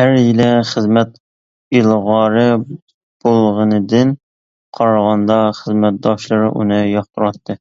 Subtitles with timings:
[0.00, 1.14] ھەر يىلى خىزمەت
[1.80, 4.12] ئىلغارى بولغىنىدىن
[4.80, 7.60] قارىغاندا خىزمەتداشلىرى ئۇنى ياقتۇراتتى.